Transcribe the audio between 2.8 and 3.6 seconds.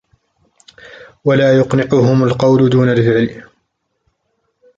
الْفِعْلِ